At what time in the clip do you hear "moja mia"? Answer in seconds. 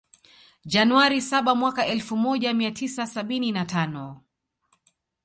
2.17-2.71